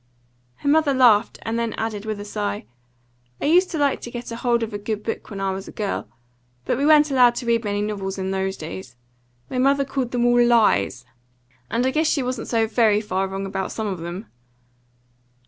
Her 0.55 0.67
mother 0.67 0.95
laughed, 0.95 1.37
and 1.43 1.59
then 1.59 1.73
added, 1.73 2.05
with 2.05 2.19
a 2.19 2.25
sigh: 2.25 2.65
"I 3.39 3.45
used 3.45 3.69
to 3.69 3.77
like 3.77 4.01
to 4.01 4.09
get 4.09 4.27
hold 4.29 4.63
of 4.63 4.73
a 4.73 4.79
good 4.79 5.03
book 5.03 5.29
when 5.29 5.39
I 5.39 5.51
was 5.53 5.67
a 5.67 5.71
girl; 5.71 6.07
but 6.65 6.79
we 6.79 6.87
weren't 6.87 7.11
allowed 7.11 7.35
to 7.35 7.45
read 7.45 7.63
many 7.63 7.83
novels 7.83 8.17
in 8.17 8.31
those 8.31 8.57
days. 8.57 8.95
My 9.47 9.59
mother 9.59 9.85
called 9.85 10.09
them 10.09 10.25
all 10.25 10.43
LIES. 10.43 11.05
And 11.69 11.85
I 11.85 11.91
guess 11.91 12.07
she 12.07 12.23
wasn't 12.23 12.47
so 12.47 12.65
very 12.65 12.99
far 12.99 13.27
wrong 13.27 13.45
about 13.45 13.71
some 13.71 13.85
of 13.85 13.99
them." 13.99 14.25